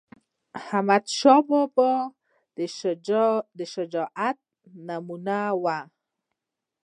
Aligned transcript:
احمدشاه 0.59 1.41
بابا 1.49 1.91
د 3.57 3.59
شجاعت 3.73 4.39
نمونه 4.87 5.37
وه.. 5.63 5.77